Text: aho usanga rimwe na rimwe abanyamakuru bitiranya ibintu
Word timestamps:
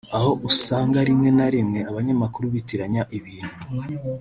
aho 0.17 0.29
usanga 0.49 0.97
rimwe 1.07 1.29
na 1.37 1.47
rimwe 1.53 1.79
abanyamakuru 1.89 2.45
bitiranya 2.53 3.01
ibintu 3.17 3.57